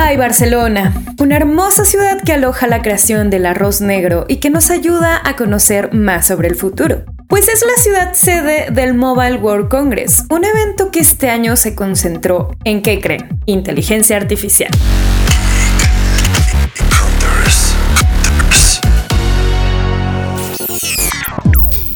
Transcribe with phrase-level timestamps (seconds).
[0.00, 4.70] Ay, Barcelona, una hermosa ciudad que aloja la creación del arroz negro y que nos
[4.70, 7.02] ayuda a conocer más sobre el futuro.
[7.26, 11.74] Pues es la ciudad sede del Mobile World Congress, un evento que este año se
[11.74, 13.40] concentró en, ¿qué creen?
[13.46, 14.70] Inteligencia artificial.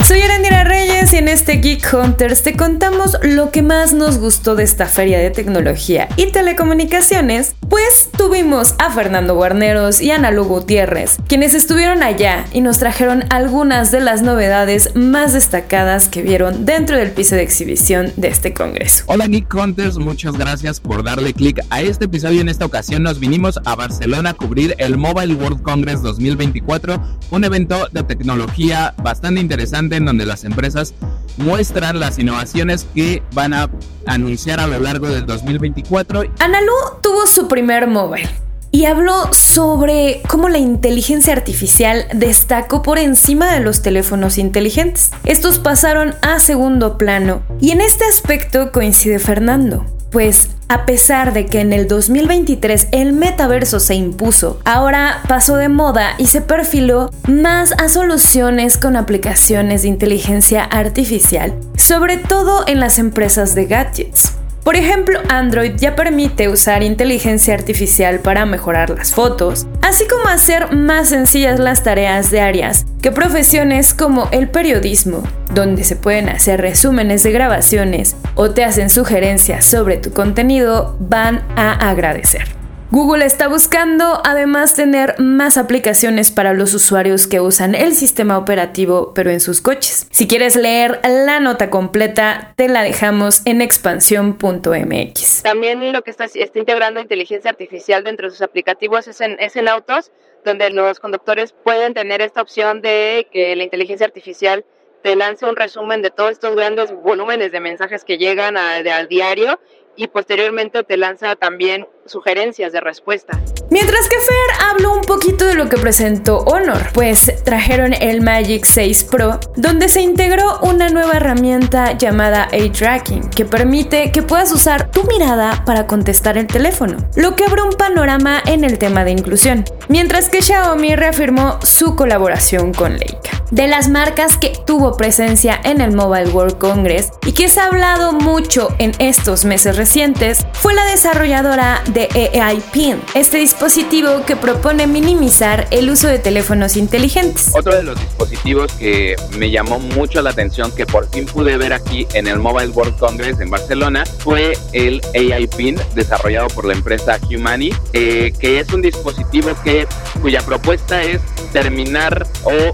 [0.04, 4.56] Soy Arandira Reyes y en este Geek Hunters te contamos lo que más nos gustó
[4.56, 10.44] de esta feria de tecnología y telecomunicaciones, pues tuvimos a Fernando Guarneros y Ana Lu
[10.44, 16.66] Gutiérrez, quienes estuvieron allá y nos trajeron algunas de las novedades más destacadas que vieron
[16.66, 19.04] dentro del piso de exhibición de este congreso.
[19.06, 22.42] Hola Geek Hunters, muchas gracias por darle clic a este episodio.
[22.42, 27.44] En esta ocasión nos vinimos a Barcelona a cubrir el Mobile World Congress 2024, un
[27.44, 30.92] evento de tecnología bastante interesante donde las empresas
[31.38, 33.70] muestran las innovaciones que van a
[34.04, 36.24] anunciar a lo largo del 2024.
[36.38, 38.28] Analu tuvo su primer móvil
[38.70, 45.10] y habló sobre cómo la inteligencia artificial destacó por encima de los teléfonos inteligentes.
[45.24, 51.46] Estos pasaron a segundo plano y en este aspecto coincide Fernando pues a pesar de
[51.46, 57.10] que en el 2023 el metaverso se impuso, ahora pasó de moda y se perfiló
[57.26, 64.34] más a soluciones con aplicaciones de inteligencia artificial, sobre todo en las empresas de gadgets.
[64.64, 70.72] Por ejemplo, Android ya permite usar inteligencia artificial para mejorar las fotos, así como hacer
[70.72, 77.24] más sencillas las tareas diarias que profesiones como el periodismo, donde se pueden hacer resúmenes
[77.24, 82.61] de grabaciones o te hacen sugerencias sobre tu contenido, van a agradecer.
[82.92, 89.14] Google está buscando además tener más aplicaciones para los usuarios que usan el sistema operativo
[89.14, 90.06] pero en sus coches.
[90.10, 95.42] Si quieres leer la nota completa, te la dejamos en expansión.mx.
[95.42, 99.56] También lo que está, está, integrando inteligencia artificial dentro de sus aplicativos es en, es
[99.56, 100.12] en autos,
[100.44, 104.66] donde los conductores pueden tener esta opción de que la inteligencia artificial
[105.02, 109.58] te lance un resumen de todos estos grandes volúmenes de mensajes que llegan al diario
[109.96, 113.38] y posteriormente te lanza también sugerencias de respuesta.
[113.70, 118.64] Mientras que Fer habló un poquito de lo que presentó Honor, pues trajeron el Magic
[118.64, 124.90] 6 Pro, donde se integró una nueva herramienta llamada A-Tracking, que permite que puedas usar
[124.90, 129.12] tu mirada para contestar el teléfono, lo que abre un panorama en el tema de
[129.12, 129.64] inclusión.
[129.88, 135.82] Mientras que Xiaomi reafirmó su colaboración con Leica de las marcas que tuvo presencia en
[135.82, 140.72] el Mobile World Congress y que se ha hablado mucho en estos meses recientes fue
[140.72, 142.08] la desarrolladora de
[142.40, 147.50] AI PIN, este dispositivo que propone minimizar el uso de teléfonos inteligentes.
[147.54, 151.74] Otro de los dispositivos que me llamó mucho la atención que por fin pude ver
[151.74, 156.72] aquí en el Mobile World Congress en Barcelona fue el AI PIN desarrollado por la
[156.72, 159.86] empresa Humani, eh, que es un dispositivo que,
[160.22, 161.20] cuya propuesta es
[161.52, 162.72] terminar o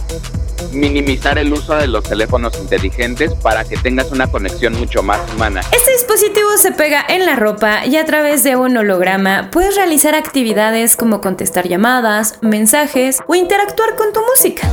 [0.73, 5.61] minimizar el uso de los teléfonos inteligentes para que tengas una conexión mucho más humana.
[5.73, 10.15] Este dispositivo se pega en la ropa y a través de un holograma puedes realizar
[10.15, 14.69] actividades como contestar llamadas, mensajes o interactuar con tu música.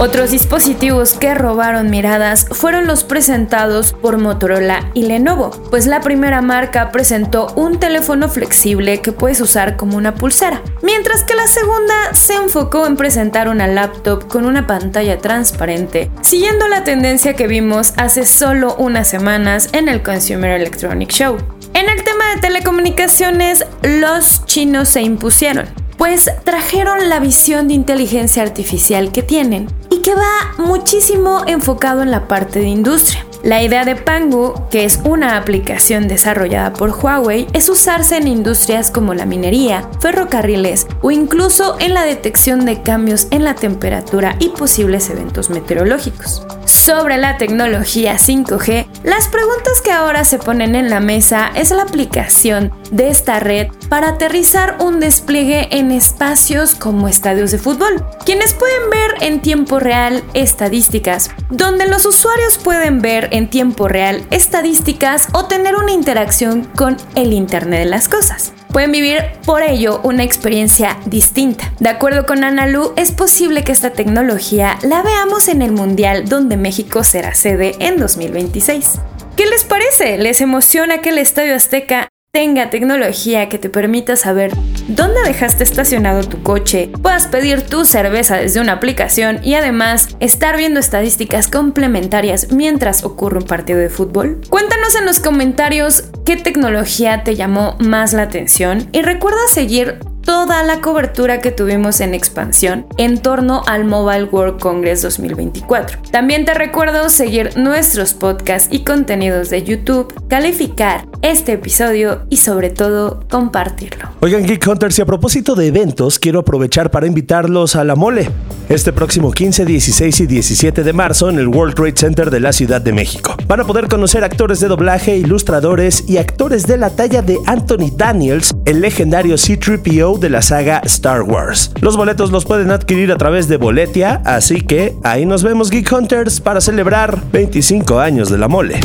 [0.00, 6.40] Otros dispositivos que robaron miradas fueron los presentados por Motorola y Lenovo, pues la primera
[6.40, 12.14] marca presentó un teléfono flexible que puedes usar como una pulsera, mientras que la segunda
[12.14, 17.92] se enfocó en presentar una laptop con una pantalla transparente, siguiendo la tendencia que vimos
[17.96, 21.38] hace solo unas semanas en el Consumer Electronic Show.
[21.74, 25.66] En el tema de telecomunicaciones, los chinos se impusieron
[25.98, 29.66] pues trajeron la visión de inteligencia artificial que tienen
[30.08, 33.26] que va muchísimo enfocado en la parte de industria.
[33.42, 38.90] La idea de Pangu, que es una aplicación desarrollada por Huawei, es usarse en industrias
[38.90, 44.48] como la minería, ferrocarriles o incluso en la detección de cambios en la temperatura y
[44.48, 46.42] posibles eventos meteorológicos.
[46.64, 51.82] Sobre la tecnología 5G, las preguntas que ahora se ponen en la mesa es la
[51.82, 58.54] aplicación de esta red para aterrizar un despliegue en espacios como estadios de fútbol, quienes
[58.54, 65.28] pueden ver en tiempo real estadísticas, donde los usuarios pueden ver en tiempo real estadísticas
[65.32, 68.52] o tener una interacción con el Internet de las Cosas.
[68.72, 71.72] Pueden vivir por ello una experiencia distinta.
[71.80, 76.56] De acuerdo con Analu, es posible que esta tecnología la veamos en el Mundial donde
[76.56, 79.00] México será sede en 2026.
[79.36, 80.18] ¿Qué les parece?
[80.18, 84.52] ¿Les emociona que el Estadio Azteca tenga tecnología que te permita saber
[84.86, 90.56] dónde dejaste estacionado tu coche, puedas pedir tu cerveza desde una aplicación y además estar
[90.56, 94.40] viendo estadísticas complementarias mientras ocurre un partido de fútbol?
[94.50, 99.98] Cuéntanos en los comentarios qué tecnología te llamó más la atención y recuerda seguir
[100.28, 106.00] toda la cobertura que tuvimos en expansión en torno al Mobile World Congress 2024.
[106.10, 112.68] También te recuerdo seguir nuestros podcasts y contenidos de YouTube, calificar este episodio y sobre
[112.68, 114.10] todo compartirlo.
[114.20, 118.28] Oigan Geek Hunters y a propósito de eventos, quiero aprovechar para invitarlos a la mole.
[118.68, 122.52] Este próximo 15, 16 y 17 de marzo en el World Trade Center de la
[122.52, 123.34] Ciudad de México.
[123.46, 127.90] Van a poder conocer actores de doblaje, ilustradores y actores de la talla de Anthony
[127.96, 131.72] Daniels, el legendario C-3PO de la saga Star Wars.
[131.80, 135.90] Los boletos los pueden adquirir a través de Boletia, así que ahí nos vemos Geek
[135.90, 138.80] Hunters para celebrar 25 años de la mole.